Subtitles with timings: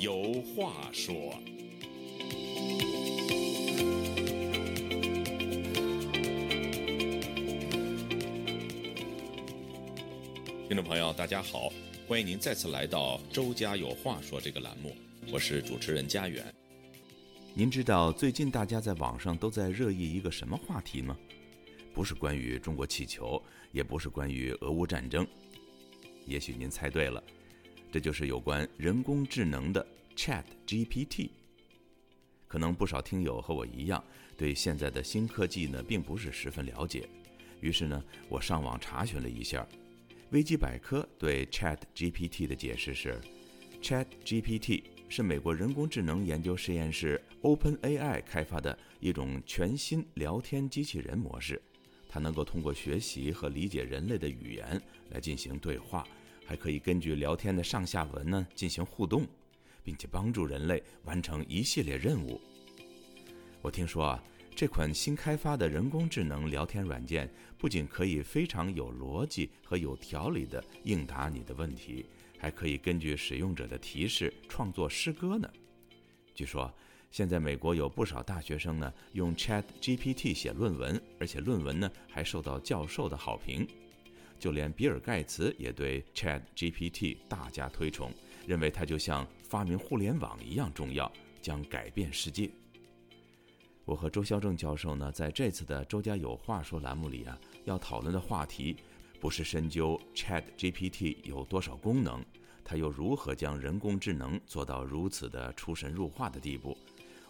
[0.00, 1.12] 有话说。
[10.68, 11.72] 听众朋友，大家好，
[12.06, 14.94] 欢迎您再次来到《周家有话说》这个栏目，
[15.32, 16.44] 我是主持人家园。
[17.52, 21.18] 您知道最近大家在网上都在热议一个什么话题吗？
[21.92, 25.26] 不是关于中国气球，也不是关于俄乌战争。
[26.24, 27.20] 也许您猜对了，
[27.90, 31.30] 这就是有关人工智能的 Chat GPT。
[32.46, 34.02] 可能不少听友和我一样，
[34.36, 37.08] 对现在的新科技呢并不是十分了解。
[37.60, 39.66] 于是呢，我上网查询了一下。
[40.30, 43.18] 维基百科对 Chat GPT 的解释是
[43.82, 51.60] ：Chat GPT 是美国人工智能研究实验室 OpenAI 开发的一种全新聊天机器人模式。
[52.08, 54.80] 它能够通过学习和理解人类的语言
[55.10, 56.06] 来进行对话，
[56.48, 59.26] 还可以根据聊天的上下文呢进行互动，
[59.84, 62.40] 并且帮助人类完成一系列任务。
[63.60, 64.24] 我听说啊。
[64.56, 72.04] 这款新开发的人工智能聊天软件不仅可以非常有逻辑和有条理地应答你的问题，
[72.36, 75.48] 还可以根据使用者的提示创作诗歌呢。
[76.34, 76.74] 据说，
[77.12, 83.64] 现在美国有不少大学生呢用 Chat GPT 写论文，而且论文呢还受到教授的好评。
[84.38, 88.12] 就连比尔盖茨也对 Chat GPT 大加推崇，
[88.46, 91.10] 认为它就像发明互联网一样重要，
[91.42, 92.50] 将改变世界。
[93.84, 98.76] 我和周孝正教授呢，在这次的《周家有话说》栏目里啊，要讨论的话题，
[99.18, 102.22] 不是深究 Chat GPT 有多少功能，
[102.62, 106.76] 它又如何将人工智能做到如此的出神入化的地步。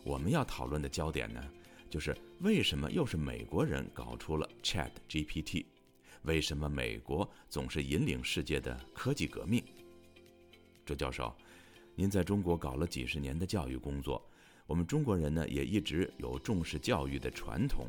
[0.02, 1.40] 我们要讨论的焦点呢，
[1.88, 5.64] 就是为什么又是美国人搞出了 Chat GPT？
[6.28, 9.64] 为什么美国总是引领世界的科技革命？
[10.84, 11.34] 周教授，
[11.94, 14.22] 您在中国搞了几十年的教育工作。
[14.66, 17.86] 我们中国人呢，也一直有重视教育的传统，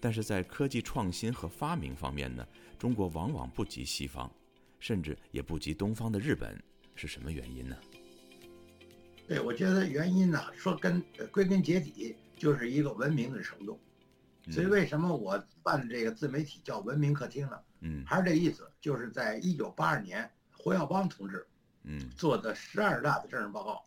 [0.00, 2.48] 但是在科技创新和发明方面呢，
[2.78, 4.32] 中国往往不及西方，
[4.80, 6.58] 甚至也不及东方的日本，
[6.94, 7.76] 是什么原因呢？
[9.28, 13.78] 对，我觉得原因呢，说根归根结底就是一个文明的程度。
[14.50, 17.60] 所以为什么我办这个自媒体叫文明客厅呢？
[17.80, 21.46] 嗯，还是这意思，就是在一九八二年，胡耀邦同志，
[21.84, 23.84] 嗯，做的十二大的政治报告。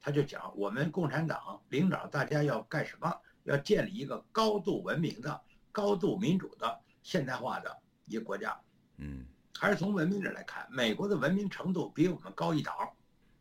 [0.00, 3.14] 他就讲，我们共产党领导大家要干什么？
[3.44, 5.40] 要建立一个高度文明的、
[5.72, 8.58] 高度民主的、现代化的一个国家。
[8.96, 9.26] 嗯，
[9.58, 12.74] 还是从文明这来看，美国的文明程度比我们高一档，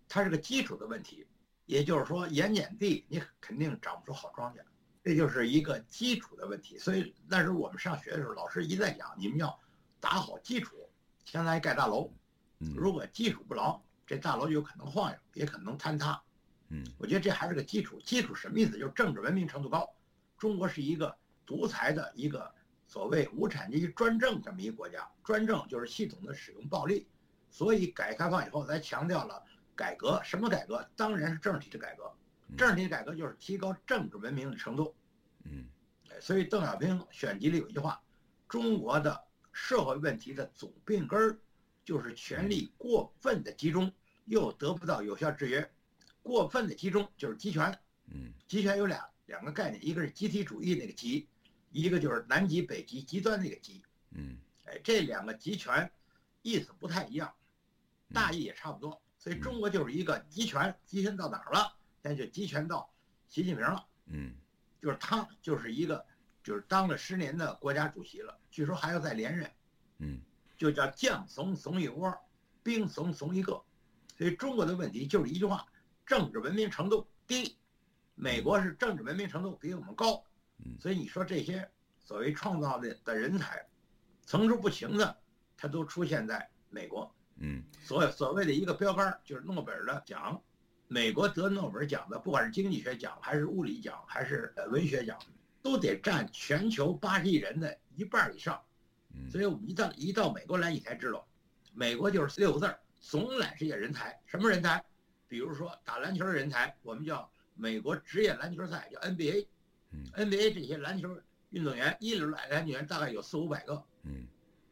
[0.08, 1.26] 它是个基础的问题。
[1.66, 4.59] 也就是说，盐碱地你肯定长不出好庄稼，
[5.09, 6.78] 这就是一个基础的问题。
[6.78, 9.59] 所以那时候我们上学的时候，老师一再讲，你们要
[10.00, 10.88] 打好基础，
[11.25, 12.14] 相当于盖大楼。
[12.75, 16.22] 如果基础不牢，这大楼就有可能晃悠，也可能坍塌。
[16.68, 18.00] 嗯，我觉得这还是个基础。
[18.02, 18.78] 基础什么意思？
[18.78, 19.90] 就是政治文明程度高。
[20.38, 22.53] 中国是一个独裁的一个
[22.86, 27.08] 所谓无产阶级专政这么一个国家，专政就是系统的使用暴力。
[27.50, 29.44] 所以改革开放以后，咱强调了
[29.76, 30.22] 改革。
[30.24, 30.88] 什么改革？
[30.96, 32.14] 当然是政治体制改革。
[32.56, 34.96] 政治体制改革就是提高政治文明的程度。
[35.50, 35.66] 嗯，
[36.22, 38.02] 所以邓小平选集里有一句话：
[38.48, 41.38] 中国的社会问题的总病根儿，
[41.84, 43.92] 就是权力过分的集中，
[44.26, 45.72] 又得不到有效制约。
[46.22, 51.28] 过分的集中就是集权，嗯，集权有两两个概念，一个是集体主义那个集，
[51.72, 55.90] 一个就是南极北极极端那个极，嗯，哎，这两个集权
[56.42, 57.34] 意思不太一样，
[58.14, 61.74] 大意也差不多，所以中国就是一个集权，集权到哪儿了？
[62.04, 62.94] 现在就集权到
[63.28, 64.34] 习近平了，嗯，
[64.81, 66.06] 就是他就是一个
[66.44, 69.51] 就是当了十年的国家主席了，据说还要再连任，
[70.00, 70.22] 嗯，
[70.57, 72.13] 就叫将怂怂一窝，
[72.63, 73.62] 兵怂怂一个，
[74.17, 75.66] 所以中国的问题就是一句话。
[76.06, 77.56] 政治文明程度低，
[78.16, 80.23] 美国是政治文明程度比我们高，
[80.79, 83.64] 所以你说这些所谓创造的的人才，
[84.25, 85.16] 层出不穷的，
[85.55, 87.14] 他都出现在美国。
[87.35, 90.41] 嗯，所所谓的一个标杆就是诺贝尔的奖，
[90.91, 95.20] 美国得诺贝尔奖的，不管是经济学奖还是物理奖还是呃文学奖，
[95.62, 98.59] 都得占全球八十亿人的一半以上。
[99.30, 101.28] 所以我们一到一到美国来，你才知道，
[101.76, 104.20] 美国就是六个字儿：总揽是一些人才。
[104.26, 104.84] 什么人才？
[105.28, 109.46] 比如说打篮球的人才，我们叫美国职业篮球赛，叫 NBA。
[109.92, 111.16] 嗯，NBA 这些篮球
[111.52, 113.84] 运动员，一流篮篮球员大概有四五百个。
[114.02, 114.26] 嗯，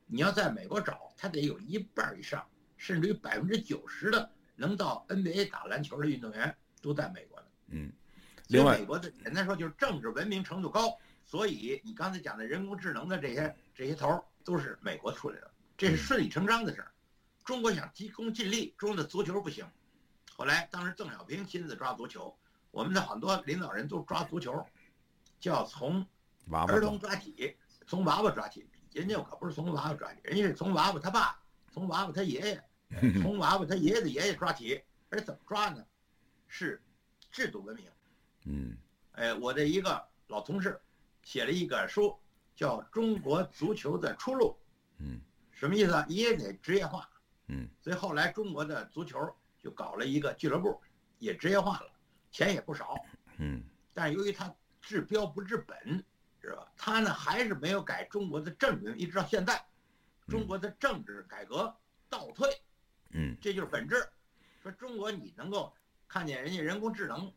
[0.07, 2.43] 你要在美国找，他得有一半以上，
[2.75, 7.45] 甚至于百分之九十的能到 NBA 打篮球的运动员都在美国呢。
[7.67, 7.93] 嗯，
[8.47, 16.91] 另外，美国的简单说就是政治文明程度高，所以你刚才讲的人工智能的这些这些头都是美国出来的，这是顺理成章的事儿。
[17.45, 19.65] 中国想急功近利，中国的足球不行。
[20.35, 22.37] 后来当时邓小平亲自抓足球，
[22.71, 24.65] 我们的很多领导人都抓足球，
[25.39, 26.05] 叫从
[26.51, 27.55] 儿童抓起，
[27.85, 28.67] 从娃娃抓起。
[28.93, 31.39] 人家可不是从娃娃抓起，人家是从娃娃他爸，
[31.71, 32.63] 从娃娃他爷爷，
[33.21, 34.83] 从娃娃他爷爷的爷爷抓起。
[35.09, 35.85] 而怎么抓呢？
[36.47, 36.83] 是
[37.31, 37.89] 制度文明。
[38.43, 38.77] 嗯，
[39.13, 40.77] 哎，我的一个老同事
[41.23, 42.19] 写了一个书，
[42.57, 44.47] 叫《中国足球的出路》。
[44.99, 45.93] 嗯，什么意思？
[45.93, 47.09] 啊也得职业化。
[47.47, 50.77] 嗯，所以后来中国的足球就搞了一个俱乐部，
[51.19, 51.89] 也职业化了，
[52.29, 52.97] 钱也不少。
[53.37, 53.63] 嗯，
[53.93, 56.03] 但是由于他治标不治本，
[56.41, 56.69] 是吧？
[56.75, 59.65] 他呢还是没有改中国的政治，一直到现在，
[60.27, 61.73] 中国的政治改革
[62.09, 62.49] 倒退。
[63.11, 63.95] 嗯，这就是本质。
[64.61, 65.73] 说中国你能够
[66.07, 67.31] 看见人家人工智能，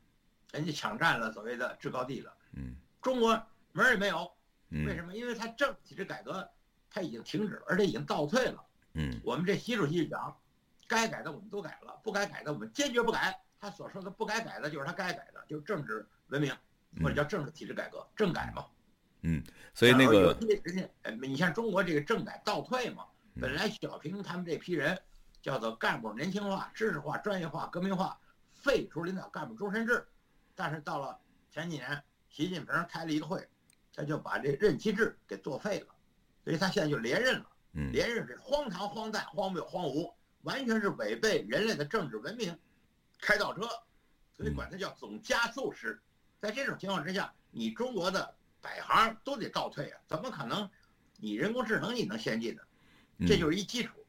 [0.53, 2.35] 人家抢占了所谓的制高地了。
[2.53, 3.31] 嗯，中国
[3.73, 4.31] 门儿也没有。
[4.71, 5.15] 嗯，为什么？
[5.15, 6.49] 因为他政体制改革，
[6.91, 8.65] 他已经停止了，而且已经倒退了。
[8.95, 10.37] 嗯，我们这习主席讲，
[10.87, 13.41] 该改的我们都改了，不该改的我们坚决不改。
[13.61, 16.51] 他所说的不该改的，就是他该改的，就是政治文明
[17.03, 18.65] 或者叫政治体制改革，政改嘛。
[19.23, 19.43] 嗯，
[19.75, 23.05] 所以那个人家，呃，你像中国这个政改倒退嘛，
[23.39, 24.99] 本来小平他们这批人
[25.43, 28.19] 叫做干部年轻化、知识化、专业化、革命化，
[28.55, 30.07] 废除领导干部终身制，
[30.55, 31.19] 但是到了
[31.51, 33.49] 前几年，习近平开了一个会，
[33.95, 35.95] 他就把这任期制给作废了，
[36.45, 37.47] 所以他现在就连任了。
[37.93, 42.59] 连任是荒唐、荒诞、荒谬、荒芜，完全是违背人类的政治文明，
[43.21, 43.61] 开倒车，
[44.37, 46.01] 所以管它叫总加速师。
[46.41, 50.69] 在这种情况之下，你中国的百行都得倒退啊，怎么可能？
[51.17, 52.63] 你人工智能你能先进呢？
[53.29, 54.00] 这就是一基础。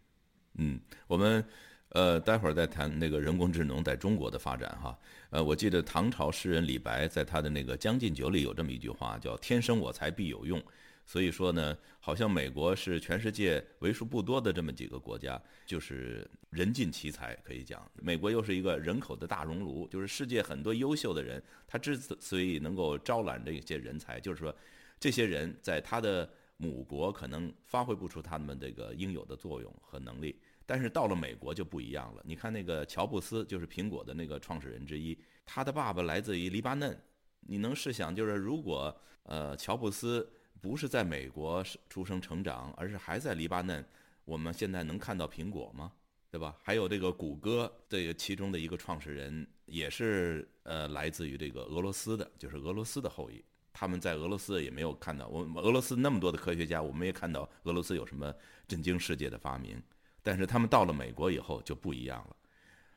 [0.55, 1.43] 嗯，我们
[1.89, 4.97] 呃待会儿再谈那个人工智能在中国的发展哈。
[5.29, 10.61] 呃，我记得唐朝诗人李白在他的那个《将进酒》里有这么一句话，叫“天生我材必有用”。
[11.03, 24.55] 所以说呢，好像美国是全世界为数不多的这么几个国家，就是人尽其才，可以讲，美国又是一个人口的大熔炉，就是世界很多优秀的人，他之所以能够招揽这些人才，就是说，
[24.99, 26.29] 这些人在他的
[26.61, 32.21] 母国可能发挥不出他们这个应有的作用和能力，但是到了美国就不一样了。
[32.25, 36.97] 你看那个乔布斯，就是苹果的那个创始人之一，他的爸爸来自于黎巴嫩，
[37.41, 40.31] 你能试想，就是如果呃乔布斯。
[40.61, 43.83] 不是在美国出生成长，而是还在黎巴嫩。
[44.25, 45.91] 我们现在能看到苹果吗？
[46.29, 46.55] 对吧？
[46.61, 53.43] 还有这个谷歌，这个其中的一个创始人也是呃来自于这个俄罗斯的，就是俄罗斯的后裔。
[53.73, 58.33] 他们在俄罗斯也没有看到我们俄罗斯那么多的科学家，我们也看到俄罗斯有什么
[58.67, 59.81] 震惊世界的发明。
[60.21, 62.35] 但是他们到了美国以后就不一样了。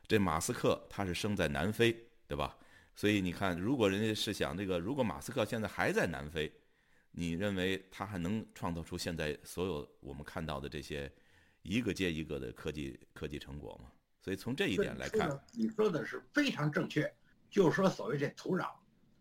[0.07, 1.95] 这马斯克他是生在南非，
[2.27, 2.57] 对吧？
[2.95, 6.51] 所以你看，如果人家是想这个，如果马斯克现在还在南非。
[7.17, 11.09] 你认为他还能创造出现在所有我们看到的这些
[11.61, 13.89] 一个接一个的科技科技成果吗？
[14.21, 17.09] 所以从这一点来看，你说的是非常正确。
[17.49, 18.69] 就是说，所谓这土壤，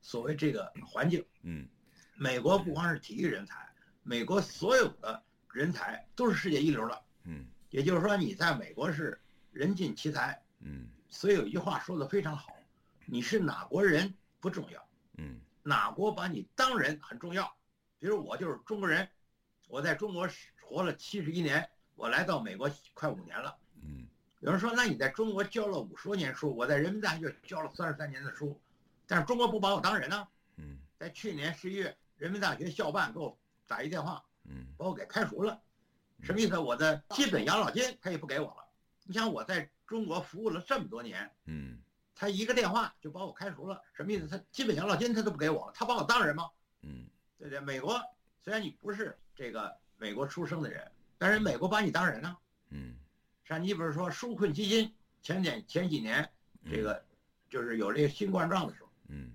[0.05, 1.67] 所谓这个环境，嗯，
[2.15, 3.67] 美国不光是体育人才，
[4.03, 9.19] 美国所有的人才都是世界一流的，嗯，也就是说，你在美国是
[9.51, 12.55] 人尽其才，嗯，所以有一句话说的非常好，
[13.07, 14.87] 你是哪国人不重要，
[15.17, 17.51] 嗯，哪国把你当人很重要。
[17.99, 19.09] 比如我就是中国人，
[19.69, 20.29] 我在中国
[20.61, 23.57] 活了七十一年，我来到美国快五年了。
[23.83, 24.07] 嗯，
[24.41, 28.61] 有人说，那你在中国教了五十多年书，我在人民大学教了三十三年的书，
[29.07, 30.29] 但是中国不把我当人呢？
[30.57, 35.61] 嗯，在去年十一月，人民大学校办给我打一电话，嗯，把我给开除了，
[36.23, 36.59] 什么意思？
[36.59, 38.65] 我的基本养老金他也不给我了。
[39.05, 41.79] 你想我在中国服务了这么多年，嗯，
[42.15, 44.27] 他一个电话就把我开除了，什么意思？
[44.27, 46.51] 他基本养老金他都不给我了，他把我当人吗？
[46.83, 47.07] 嗯。
[47.37, 48.01] 对对，美国
[48.43, 52.35] 虽然你不是这个美国出生的人，但是美国把你当人呢。
[52.71, 52.95] 嗯，
[53.45, 56.27] 像你比如说纾困基金，前年前几年，
[56.71, 57.05] 这个
[57.51, 59.33] 就是有这个新冠状的时候，嗯，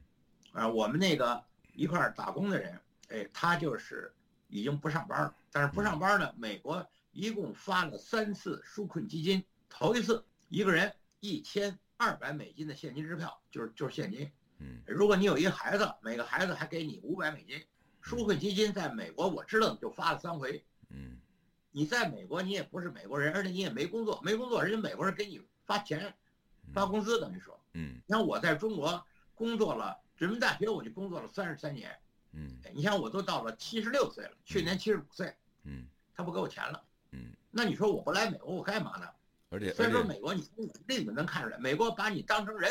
[0.52, 4.14] 啊，我们那个一块儿打工的人，哎，他就是
[4.48, 14.32] 已经不上班了，但是不上班呢，美国一共发了三次纾困基金，头一次一个人一千二百美金的现金支票，就是就是现金。
[14.60, 17.64] 嗯，如果你有一个孩子，每个孩子还给你五百美金。
[18.02, 20.64] 纾困基金在美国，我知道就发了三回。
[20.90, 21.20] 嗯，
[21.70, 26.16] 你在美国，你也不是美国人，而且你也没工作，没工作，人家美国人给你发钱，
[26.74, 27.60] 发工资，等于说。
[27.74, 29.06] 嗯，你看我在中国
[29.40, 31.90] 工作了，人民大学我就工作了三十三年。
[32.34, 35.34] 嗯，你像我都到了七十六岁了，去年七十五岁。
[35.64, 36.84] 嗯，他不给我钱了。
[37.12, 39.08] 嗯，那你说我不来美国，我干嘛呢？
[39.50, 42.70] 而且，所以说美国，你从这里面能看出来，美国把你当成人。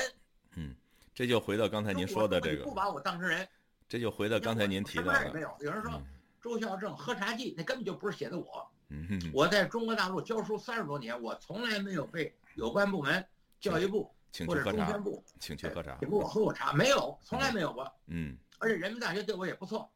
[0.57, 0.75] 嗯，
[1.15, 3.49] 这就回到刚才您说的这个，不把我当成人。
[3.89, 6.01] 这就回到刚才您提到的，没有有人说
[6.43, 8.71] 周孝正喝茶记，那根本就不是写的我。
[8.91, 13.27] 嗯，我在中国大陆教书三十多年，我从来没有被有关部门、
[13.59, 15.03] 教育部请去喝茶
[15.39, 16.09] 请去喝茶请。
[16.09, 17.91] 过我喝过茶，没有，从来没有过。
[18.07, 19.89] 嗯而且人民大学对我也不错，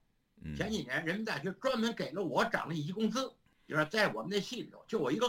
[0.44, 3.32] 嗯，前几年人民大学专门给了我涨了一级工资，
[3.66, 5.28] 就是在我们那系里头就我一个。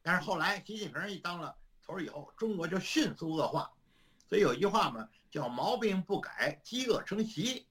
[0.00, 3.68] 但是后来习近平一当了头儿以后，中国就迅速恶化，
[4.28, 7.66] 所以有一句话嘛，叫毛病不改，饥饿成习。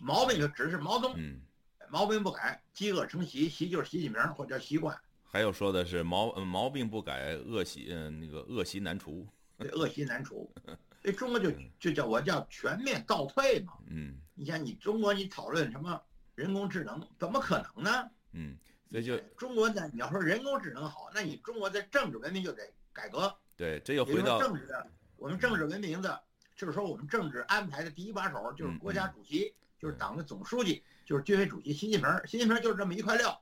[0.00, 1.40] 毛病就指的是毛泽东，嗯，
[1.88, 9.28] 毛病不改，饥饿成习，习就是习近平或者叫习惯，还有说的是毛呃毛病不改，恶习嗯那个恶习难除。
[9.60, 10.50] 对，恶习难除。
[11.02, 13.74] 所以中国就就叫我叫全面倒退嘛。
[13.88, 16.02] 嗯你像你中国，你讨论什么
[16.34, 18.10] 人工智能，怎么可能呢？
[18.32, 18.56] 嗯，
[18.90, 23.36] 所以就中国呢，你要说人工智能好，那你中国的政治文明就得改革。
[23.56, 24.86] 对，这又回到政治的，
[25.16, 26.22] 我们政治文明的，
[26.56, 32.08] 就是说我们政治安排的第一把手就是国家主席，就是党的总书记，就是军委主席习近平。
[32.26, 33.38] 习近平就是这么一块料，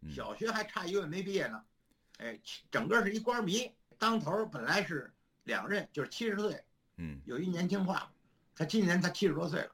[0.00, 1.62] 嗯小学还差一个月没毕业呢，
[2.16, 2.40] 哎，
[2.70, 3.70] 整个是一官迷。
[3.98, 5.12] 当头本来是
[5.50, 6.58] 两任，就是七十岁，
[6.96, 8.10] 嗯，有一年轻化，
[8.54, 9.70] 他今年他七十多岁了，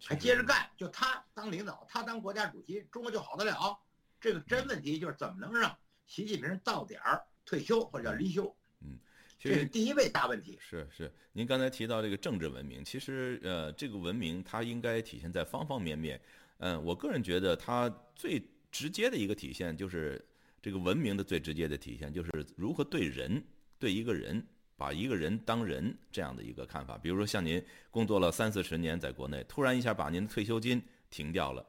[0.00, 3.78] 还接着干，就他当领导，他当国家主席，中国就好得了。
[4.20, 5.76] 这个真问题就是怎么能让
[6.06, 8.98] 习近平到点儿退休或者叫离休，嗯
[9.38, 10.56] 这是第一位大问题。
[10.60, 16.20] 是是，您刚才提到这个政治文明，其实呃，这个文明它应该体现在方方面面。
[16.58, 18.40] 嗯，我个人觉得它最
[18.70, 20.24] 直接的一个体现就是
[20.62, 23.42] 这个文明的最直接的体现就是如何对人，
[23.80, 24.46] 对一个人，
[24.82, 26.98] 把一个人当人这样的一个看法。
[26.98, 31.64] 比如说像您工作了三四十年在国内，突然一下把您的退休金停掉了，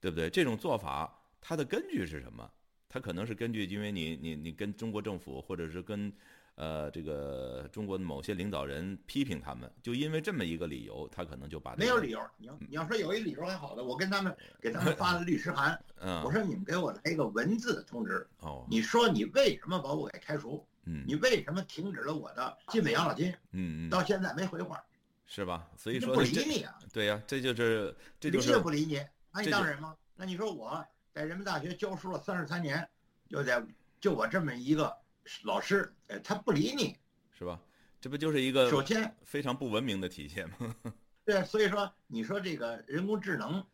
[0.00, 0.30] 对不对？
[0.30, 2.48] 这种做法它的根据是什么？
[2.88, 6.12] 它可能是根据因为你你你跟中国政府或者是跟
[6.54, 20.64] 呃，这个中国的某些领导人批评他们，就因为这么一个理由，他可能就把、没有理由，你要你要说有一理由还好的，我跟他们 给他们发了律师函，嗯，我说你们给我来一个文字通知，哦，你说你为什么把我给开除？
[20.84, 23.30] 嗯你为什么停止了我的基本养老金？
[23.52, 24.82] 嗯嗯，到现在没回话，
[25.26, 25.68] 是吧？
[25.76, 29.00] 所以说不理你啊，对呀、这就是这就理是也不理你，
[29.32, 29.96] 那你当人吗？
[30.16, 32.88] 那你说我在人民大学教书了三十三年，
[33.28, 33.64] 就在
[34.00, 34.96] 就我这么一个
[35.44, 36.96] 老师，呃，他不理你。
[37.38, 37.60] 是吧？
[38.00, 40.74] 这不就是一个首先，非常不文明的体现吗？
[41.24, 43.64] 对，所以说你说这个人工智能，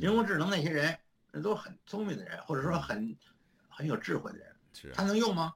[0.00, 0.96] 人工智能那些人，
[1.32, 3.16] 那都很聪明的人，或者说很
[3.68, 5.52] 很有智慧的人，是啊，他能用吗？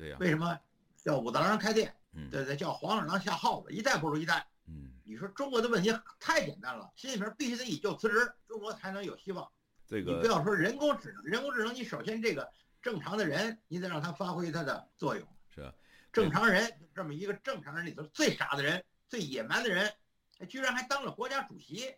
[0.00, 0.58] 对呀、为什么
[0.96, 1.94] 叫武大郎开店？
[2.14, 4.44] 嗯对对，叫黄鼠狼下耗子，一代不如一代。
[4.66, 9.46] 嗯，你说中国的问题太简单了，习近平必须得以就辞职，中国才能有希望。
[9.86, 15.28] 这个你不要说人工智能，人工智能你首先这个正常的人，你得让他发挥他的作用。
[15.54, 15.74] 是啊，
[16.10, 19.92] 正常人这么一个正常人里头最傻的人、最野蛮的人，
[20.38, 21.94] 哎居然还当了国家主席，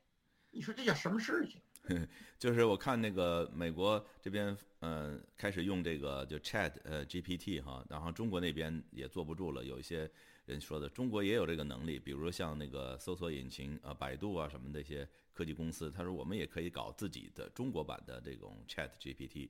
[0.50, 1.62] 你说这叫什么事情？
[2.38, 9.64] 就是我看那个美国这边，呃，开始用这个就 Chat 呃 GPT 哈，然后中国那边也坐不住了。
[9.64, 10.08] 有一些
[10.46, 19.48] 人说的，中国也有这个能力，比如像那个搜索引擎啊、百度啊什么的一些科技公司，他说我们也可以搞自己的中国版的这种 Chat GPT。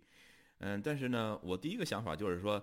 [0.58, 2.62] 嗯，但是呢，我第一个想法就是说，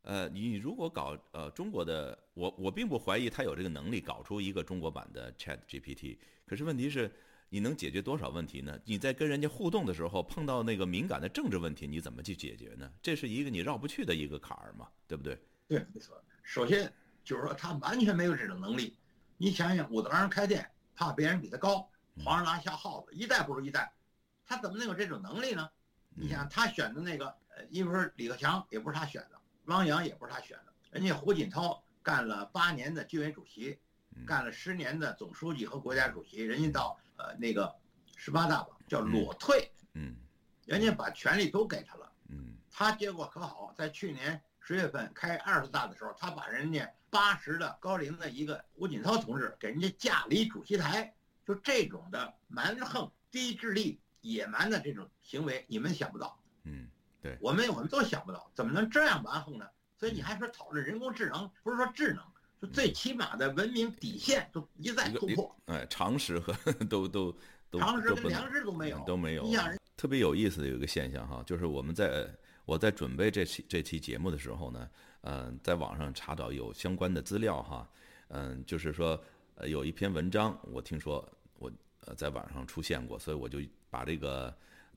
[0.00, 7.10] 呃，你如果搞呃中国的，我我并不怀疑他有这个能力搞出一个中国版的 Chat GPT，可是问题是。
[7.52, 8.78] 你能解决多少问题呢？
[8.84, 12.88] 你在跟人家互动的时候碰到那个敏感的政治问题，你怎么去解决呢？
[13.02, 15.36] 这是一个你绕不去的一个坎儿嘛，对不对？
[15.66, 16.22] 对，没错。
[16.44, 16.90] 首先
[17.24, 18.96] 就是说他完全没有这种能力。
[19.36, 21.90] 你想想，武大郎开店，怕别人比他高，
[22.24, 23.92] 黄鼠狼下耗子，一代不如一代，
[24.46, 25.68] 他怎么能有这种能力呢？
[26.14, 33.76] 你想他选的那个，呃，因为说李克强也不是他选的，汪洋也不是他选的，人家胡锦涛干了八年的军委主席，
[34.24, 37.74] 干了十年的总书记和国家主席，人家到呃那个
[38.16, 40.16] 十八大吧叫裸退，嗯
[40.64, 42.10] 人家把权力都给他了。
[42.28, 56.88] 嗯他结果可好，在去年十月份开二十大的时候，他把人家八十的高龄的一个胡锦涛同志给人家架离主席台，就这种的蛮横、低智力、野蛮的这种行为，你们想不到，嗯，
[57.20, 59.68] 对我们我们都想不到，怎么能这样蛮横呢？
[59.98, 62.24] 所以你还说讨论人工智能，不是说智能，
[62.60, 66.52] 就最起码的文明底线都一再突破，哎，常识和
[66.90, 67.34] 都都
[67.70, 69.48] 都常识都不能跟良知都没有，都没有
[69.96, 72.28] 特别有意思的有一个现象哈，就是我们在
[72.64, 74.90] 我在准备这期这期节目的时候呢，
[75.22, 77.90] 嗯、在网上查找有相关的资料哈，
[78.28, 79.18] 嗯、就是说
[79.56, 81.26] 呃有一篇文章，我听说
[81.58, 81.70] 我
[82.06, 84.54] 呃在网上出现过，所以我就把这个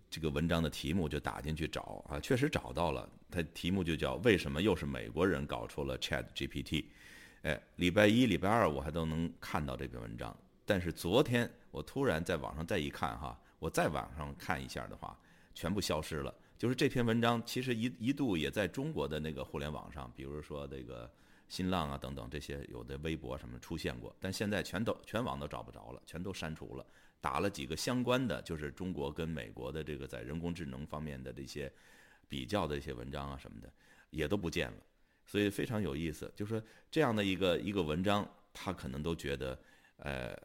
[0.10, 6.86] 这个文章的题目就打进去找啊，确实找到了，它题目就叫为什么又是美国人搞出了 Chat GPT，
[7.44, 10.36] 哎，礼拜一、礼拜二我还都能看到这篇文章，
[10.66, 15.18] 但是昨天我突然在网上再一看哈，我在网上看一下的话，
[15.54, 16.34] 全部消失了。
[16.58, 21.12] 就是这篇文章其实一一度也在中国的那个互联网上，比如说这个
[21.50, 26.86] 新浪啊等等这些有的微博什么出现过，但现在全都全网都找不着了，全都删除了。
[27.20, 31.70] 打了几个相关的，就是中国跟美国的这个在人工智能方面的这些
[32.30, 33.70] 比较的一些文章啊什么的，
[34.12, 34.78] 也都不见了。
[35.26, 39.58] 所以非常有意思，就是说这样的一个一个文章，他可能都觉得
[39.98, 40.38] 呃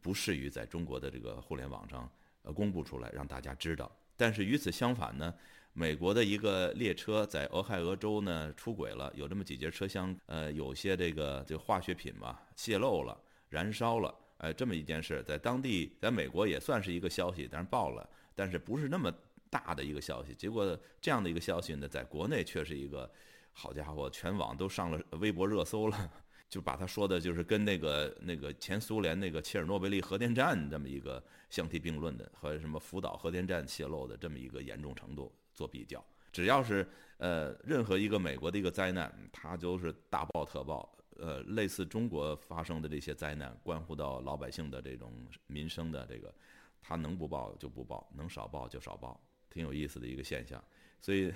[0.00, 2.10] 不适于在中国的这个互联网上
[2.42, 3.90] 呃公布出来让大家知道。
[4.16, 5.34] 但是与此相反呢，
[5.72, 14.14] 美国的一个列车在俄亥俄州呢出轨了，有这么几节车厢，呃，有些这个这化学品吧泄漏了，燃烧了。
[14.38, 19.08] 呃，这么一件事，在当地，在美国也算是一个消息，但是报了，但是不是那么
[19.48, 20.34] 大的一个消息。
[20.34, 23.08] 结果这样的一个消息呢，在国内却是一个，
[23.52, 26.10] 好家伙，全网都上了微博热搜了，
[26.48, 36.04] 就把他说的，就是跟那个那个前苏联那个切尔诺贝利核电站这么一个相提并论的，和什么福岛核电站泄漏的这么一个严重程度做比较。
[36.32, 40.98] 只要是呃任何一个美国的一个灾难，它都是大爆特爆。
[41.18, 45.12] 呃，类似中国发生的这些灾难，关乎到老百姓的这种
[45.46, 46.34] 民生的这个，
[46.80, 50.64] 他能不报就不报，能少报就少报，挺有意思的一个现象。
[51.02, 51.32] 所以，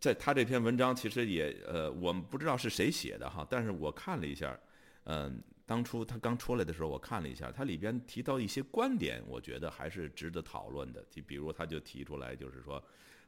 [0.00, 4.58] 在他这篇文章其实也呃，我们不知道是谁写的哈，但是我看了一下，
[5.04, 11.04] 嗯，当初他刚出来的时候，我看了一下，他里边提到一些观点，我觉得还是值得讨论的。
[11.10, 12.82] 就比如他就提出来，就是说，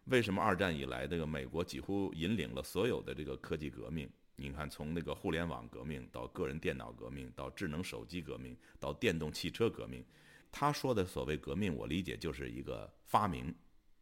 [0.07, 4.09] 为什么二战以来这个美国几乎引领了所有的这个科技革命？
[4.37, 10.03] 你看，从那个互联网革命到个人电脑革命，到智能手机革命，到电动汽车革命，
[10.51, 13.55] 他说的所谓革命，我理解就是一个发明，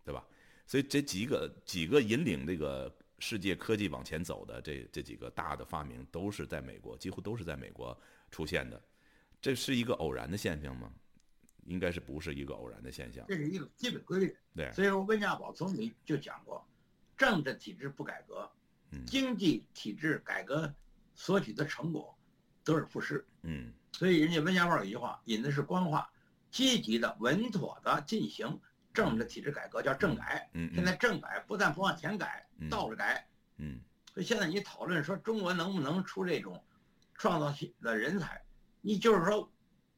[0.05, 0.25] 对吧？
[0.71, 8.01] 所以这几个几个引领这个世界科技往前走的这这几个大的发明，都是在美国，几乎都是在美国
[8.31, 8.81] 出现的。
[9.43, 10.93] 这是一个偶然的现象吗？
[11.65, 13.27] 应该是不是一个偶然的现象？
[13.27, 14.37] 这是一个基本规律。
[14.55, 14.71] 对。
[14.73, 16.65] 所以说，温家宝总理就讲过，
[17.19, 18.49] 政治体制不改革。
[19.05, 20.73] 经济体制改革
[21.17, 22.17] 所取的成果
[22.63, 23.27] 得而复失。
[23.43, 26.09] 嗯，所以人家温家宝有一句话引的是官话：
[26.49, 28.61] 积极的、稳妥的进行
[28.93, 30.49] 政治体制改革，叫政改。
[30.53, 33.27] 嗯，现在政改不但不往前改，倒着改。
[33.57, 33.81] 嗯，
[34.15, 36.63] 所以现在你讨论说中国能不能出这种
[37.15, 38.43] 创造性的人才，
[38.81, 39.51] 你就是说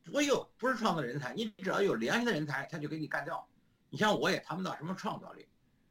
[0.05, 3.47] 不有不是创造人才，你只要有良心的人才，他就给你干掉。
[3.89, 5.47] 你像我也谈不到什么创造力。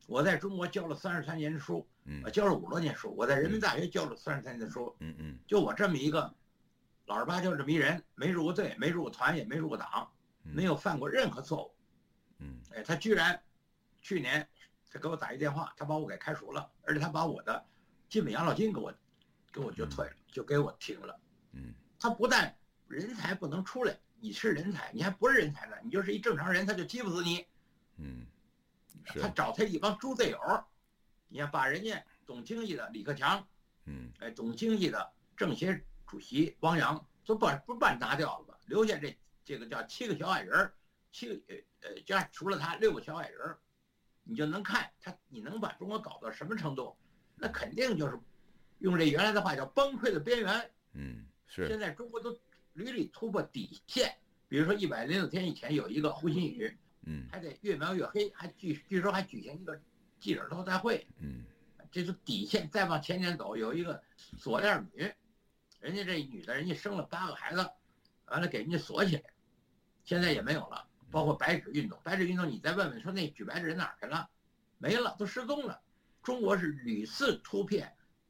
[0.08, 3.14] 我在中国教了三十三年的书，嗯，教了五十多年书。
[3.16, 6.34] 我在人民大学教了三十三年的书，嗯嗯，就我这么一个
[7.06, 10.12] 老实巴交这么一人，没入过队，没入过团，也没入过党，
[10.42, 11.76] 没有犯过任何错误，
[12.42, 13.42] 嗯，哎，他居然
[14.02, 14.46] 去年
[14.92, 17.66] 他给我打一电话，他把我给开除了，而且他把我的
[18.10, 18.94] 基本养老金给我
[19.54, 21.20] 给我就退了，就给我停了，
[21.54, 22.54] 嗯，他不但
[22.88, 27.46] 人才不能出来，你是人才，你还不是人才呢，你就是一正常人，他就欺负死你，
[27.96, 28.26] 嗯。
[29.04, 30.40] 他找他一帮猪队友，
[31.28, 33.44] 你看把人家懂经济的李克强，
[33.86, 38.60] 嗯，哎，懂经济的政协主席汪洋都把不把你拿掉了吧？
[38.68, 40.74] 留下这这个叫七个小矮人儿，
[41.12, 43.60] 七个呃呃加除了他六个小矮人儿，
[44.24, 46.96] 你就能看他你能把中国搞到什么程度？
[47.36, 48.20] 那肯定就是
[48.80, 50.72] 用这原来的话叫崩溃的边缘。
[50.94, 51.68] 嗯，是。
[51.68, 52.32] 现在中国都
[52.74, 54.16] 屡屡突破底线，
[54.48, 56.78] 比如说一百零六天以前有一个胡鑫宇。
[57.04, 59.82] 嗯，还得越描越黑，还据据说还举行一个
[60.20, 61.08] 记者招待会。
[61.18, 61.44] 嗯，
[61.92, 62.70] 这是底线。
[62.70, 64.00] 再往前点走，有一个
[64.38, 65.12] 锁链女，
[65.80, 67.68] 人家这女的，人家生了八个孩子，
[68.26, 69.24] 完了给人家锁起来，
[70.04, 70.88] 现在也没有了。
[71.12, 74.30] 包括白纸运动，白纸运动你再问问，说那举白纸人哪儿去了？
[74.78, 75.80] 没了，都失踪了。
[76.24, 77.78] 中国是屡次突破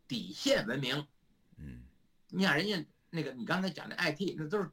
[0.08, 1.08] 底线文明。
[1.58, 1.84] 嗯，
[2.30, 4.70] 你想人家那个你刚才讲的 IT，那都是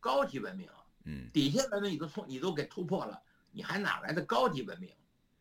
[0.00, 0.68] 高级文明。
[1.04, 3.22] 嗯，底线文明你都突你都给突破了。
[3.50, 4.90] 你还哪来的高级文明？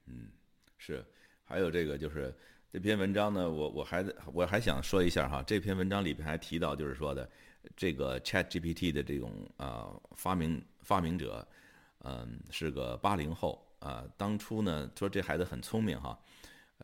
[0.05, 0.29] 嗯，
[0.77, 1.05] 是，
[1.43, 2.33] 还有这个就是
[2.71, 7.29] 这篇文章呢，我我还我还想说一下哈，这篇文章里边还提到就是说的
[7.75, 11.47] 这个 Chat GPT 的这种啊发明发明者，
[12.03, 16.17] 嗯，是个八零后啊，当初呢说这孩子很聪明哈，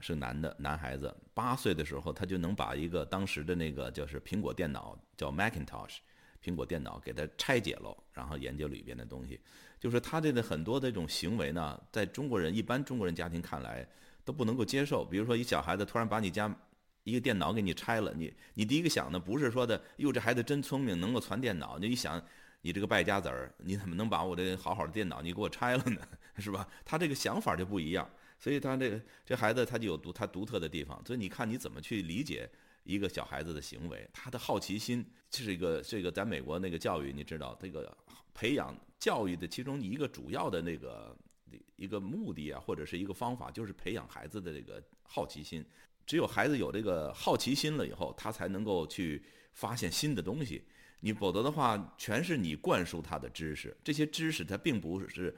[0.02, 5.98] 是男的男孩子，八岁的时候他就能把一个当时的那个就是苹果电脑叫 Macintosh。
[6.40, 9.42] 苹果电脑给他拆解了，然后研究里边的东西，
[9.80, 13.86] 就是他这个很多这种行为呢，在中国人一般中国人家庭看来
[14.24, 15.04] 都不能够接受。
[15.04, 16.56] 比如说，一小孩子突然把你家
[17.04, 22.24] 一个电脑给你拆了，你你第一个想的不是说的哟这孩子真聪明，能够传电脑，你一想
[22.68, 26.02] 你这个败家子儿，你怎么能把我这好好的电脑你给我拆了呢？
[26.38, 26.68] 是吧？
[26.84, 32.50] 他这个想法就不一样，所以他这个这孩子他就有独他独特的地方，所以你看你怎么去理解。
[32.84, 37.98] 一个小孩子的行为，他的好奇心，这是一个这个在美国那个教育，你知道，这个
[38.34, 41.14] 培养教育的其中一个主要的那个
[41.76, 45.66] 一个目的啊，或者是一个方法，就是培养孩子的这个好奇心。
[46.06, 50.64] 只有孩子有这个好奇心了以后，他才能够去发现新的东西。
[51.00, 55.36] 你否则的话，全是你灌输他的知识，这些知识他并不是，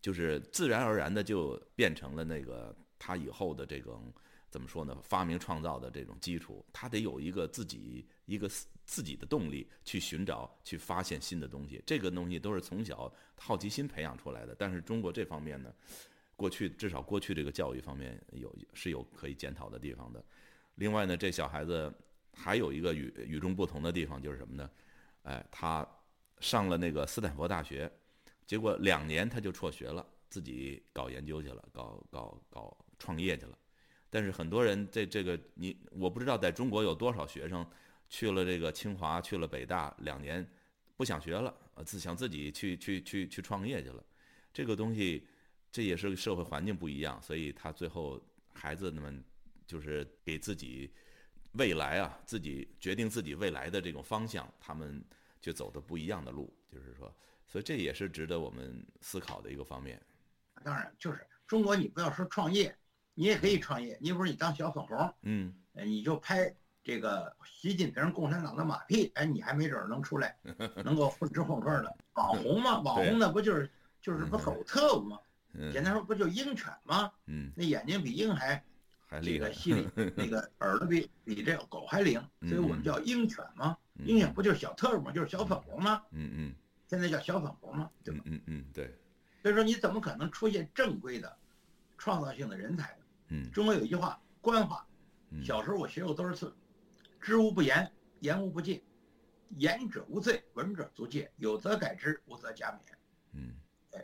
[0.00, 4.12] 就是自然而然的就变成了那个他以后的这种
[4.48, 4.96] 怎么说呢？
[5.02, 8.48] 发明创造的这种基础，他得有一个自己一个
[8.84, 11.82] 自己的动力去寻找、去发现新的东西。
[11.86, 14.54] 这个东西都是从小好奇心培养出来的。
[14.58, 15.72] 但是中国这方面呢？
[16.36, 20.24] 过去至少过去这个教育方面有是有可以检讨的地方的。
[20.76, 21.92] 另外呢，这小孩子
[22.32, 24.70] 还有一个与与众不同的地方就是什么呢？
[25.22, 25.86] 哎，他
[26.40, 27.90] 上了那个斯坦福大学，
[28.46, 33.58] 结果两年他就辍学了，自己搞研究去了，搞搞搞创业去了。
[34.08, 37.64] 但是很多人这这个你我不知道在中国有多少学生
[38.08, 40.46] 去了这个清华去了北大两年
[40.96, 44.04] 不想学了，呃自想自己去去去去创业去了。
[44.52, 45.26] 这个东西。
[45.72, 48.20] 这也是社会环境不一样，所以他最后
[48.52, 49.22] 孩子们
[49.68, 50.92] 就是给自己
[51.52, 55.04] 未来啊，自己决定自己未来的这种方向，他们
[55.40, 57.12] 就走的不一样的路，就是说，
[57.46, 60.00] 所以这也是值得我们思考的一个方面。
[60.62, 62.76] 当然，就是中国，你不要说创业，
[63.14, 63.98] 你也可以创业。
[64.00, 70.36] 你比如你当小粉红，嗯，你就拍这个习近平共产党的马屁，哎，你还没准能出来，
[70.84, 72.78] 能够混吃混喝的网红嘛？
[72.80, 75.18] 网红那不就是就是不狗特务吗？
[75.72, 77.10] 简单说，不就鹰犬吗？
[77.26, 78.62] 嗯，那眼睛比鹰还
[79.10, 79.74] 还这个细，
[80.16, 83.76] 那个耳朵比比这个狗还灵，所以我们叫鹰犬嘛？
[84.04, 85.10] 鹰犬不就是小特务吗？
[85.10, 86.00] 就是小粉红吗？
[86.12, 86.54] 嗯嗯，
[86.86, 87.90] 现在叫小粉红嘛？
[88.04, 88.22] 对吧？
[88.24, 88.96] 嗯嗯对。
[89.42, 91.36] 所以说，你怎么可能出现正规的
[91.98, 93.04] 创造性的人才呢？
[93.30, 94.86] 嗯，中国有一句话，官话，
[95.44, 96.54] 小时候我学过多少次，
[97.20, 98.80] 知无不言，言无不尽，
[99.56, 102.78] 言者无罪，闻者足戒，有则改之，无则加勉。
[103.32, 103.54] 嗯。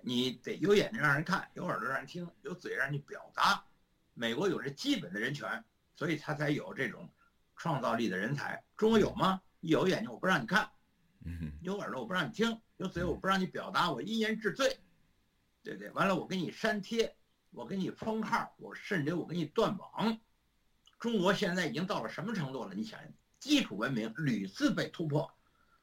[0.02, 3.64] 你得有眼睛让人看，有耳朵让人听，有嘴让你表达。
[4.18, 5.62] 美国有这基本的人权，
[5.94, 7.08] 所以他才有这种
[7.54, 8.64] 创造力的人才。
[8.76, 9.40] 中国有吗？
[9.60, 10.70] 有眼睛我不让你看，
[11.60, 14.80] 有耳朵我不让你听，有嘴我不让你表达，我一言治罪，
[15.62, 15.90] 对不对？
[15.90, 17.14] 完了我给你删帖，
[17.50, 20.18] 我给你封号，我甚至我给你断网。
[20.98, 22.74] 中国现在已经到了什么程度了？
[22.74, 22.98] 你想，
[23.38, 25.30] 基础文明屡次被突破。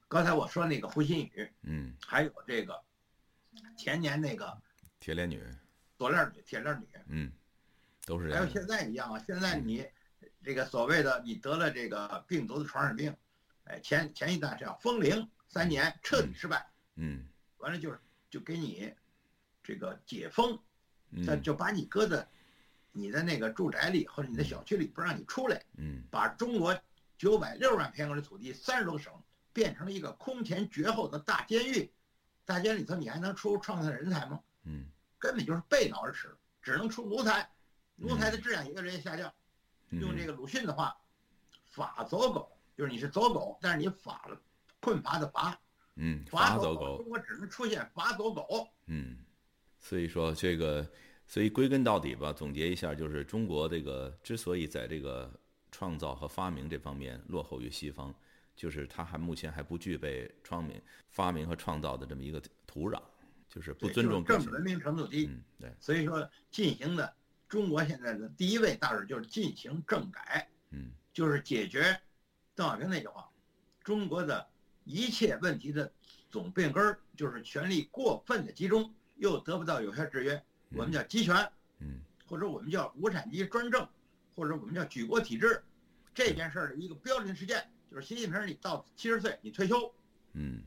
[0.07, 2.83] 刚才我说那个胡鑫宇，嗯，还有这个。
[3.77, 4.59] 前年那个
[4.99, 5.39] 铁链女、
[5.95, 7.31] 锁链女、铁链女，嗯，
[8.05, 8.33] 都是。
[8.33, 9.85] 还有现在一样啊，现在你
[10.43, 13.15] 这个所谓的你得了这个病毒的传染病，
[13.65, 17.25] 哎，前前一段是要封零三年，彻底失败，嗯，
[17.57, 18.93] 完了就是就给你
[19.63, 20.59] 这个解封，
[21.09, 22.27] 那就把你搁在
[22.91, 26.77] 你的那个住宅里或者你的小区里，不让你出来，嗯，把中国
[27.17, 29.13] 九百六十万平方公里土地三十多个省
[29.53, 31.91] 变成了一个空前绝后的大监狱。
[32.45, 34.41] 大监狱里头，你还能出创造人才吗？
[34.65, 34.87] 嗯，
[35.17, 37.49] 根本就是背道而驰，只能出奴才，
[37.95, 39.33] 奴才的质量也越来越下降。
[39.89, 40.95] 用这个鲁迅的话
[41.71, 44.41] ，“法走狗”，就是你是走狗，但是你法了
[44.79, 45.59] 困乏的乏。
[45.95, 48.67] 嗯，法走狗，中国只能出现法走狗。
[48.87, 49.17] 嗯，
[49.79, 50.87] 所以说这个，
[51.27, 55.31] 所以归根到底吧，总结一下，就是中国这个之所以在这个
[55.71, 58.13] 创造和发明这方面落后于西方。
[58.55, 60.79] 就是他还目前还不具备创明
[61.09, 63.01] 发明和创造的这么一个土壤，
[63.49, 65.25] 就是不尊重政治文明程度低。
[65.25, 65.73] 嗯，对。
[65.79, 67.11] 所以说进行的
[67.53, 71.95] 中国现在的第一位大事就是进行政改，嗯，就是解决
[72.55, 73.29] 邓小平那句话，
[73.83, 74.49] 中国的
[74.85, 75.93] 一切问题的
[76.31, 83.87] 总病根儿就是权力过分的集中，又得不到有效制约，我们叫集权，嗯，或者我们叫无产阶级专政，
[84.35, 85.61] 或者我们叫举国体制，
[86.11, 87.63] 这件事儿的一个标准事件。
[87.91, 89.93] 就是习近平，你到七十岁你退休，
[90.31, 90.63] 嗯，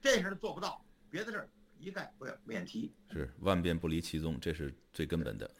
[0.00, 1.48] 这事儿做不到，别的事儿
[1.80, 2.92] 一概不要免提。
[3.10, 5.50] 是万变不离其宗，这是最根本的。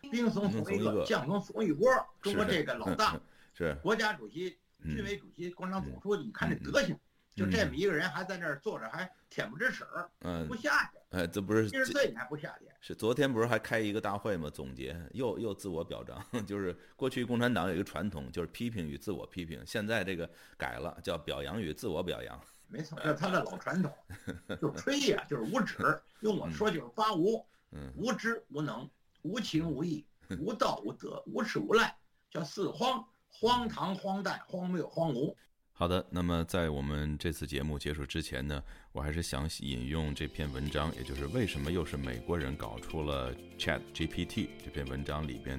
[0.00, 1.90] 兵从从一个，将怂怂一窝。
[2.20, 3.18] 中国这个老大
[3.54, 6.98] 是国家主席、军委主席、共产党总书记，你看这德行，
[7.34, 9.84] 就这么一个人还在那儿坐着，还恬不知耻，
[10.20, 10.98] 嗯，不下去。
[11.10, 12.66] 哎，这不是七十岁你还不下去？
[12.80, 14.50] 是昨天不是还开一个大会吗？
[14.50, 22.40] 总结又又自我表彰， 就是过去共产党有一个传统，就是批评与自我批评，现在这个改了，叫表扬与自我表扬。
[22.68, 23.92] 没错，这是他的老传统，
[24.60, 25.98] 就吹呀，就是无耻。
[26.20, 27.46] 用我说就是发无，
[27.94, 28.88] 无知无能，
[29.26, 30.06] 无情无义，
[30.38, 31.96] 无道无德，无耻无赖，
[32.30, 35.34] 叫四荒，荒唐荒诞荒谬荒芜。
[35.72, 38.62] 好的，那么在我们这次节目结束之前呢，
[38.92, 45.58] 我还是想引用这篇文章，也就是为什么又是美国人搞出了 Chat GPT 这篇文章里边，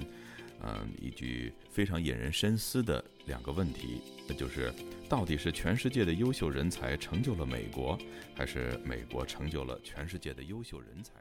[0.64, 4.74] 嗯，一句非常引人深思的两个问题，那就是
[5.08, 7.96] 到底是全世界的优秀人才成就了美国，
[8.34, 11.14] 还是美国成就了全世界的优秀人才？